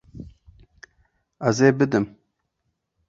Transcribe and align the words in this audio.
Ez 1.47 1.57
ê 1.67 1.69
bidim. 1.77 2.05